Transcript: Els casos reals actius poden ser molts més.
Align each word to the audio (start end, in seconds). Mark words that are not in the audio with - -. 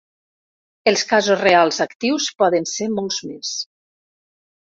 Els 0.91 1.03
casos 1.11 1.37
reals 1.43 1.77
actius 1.85 2.29
poden 2.43 2.65
ser 2.71 2.87
molts 2.95 3.21
més. 3.33 3.53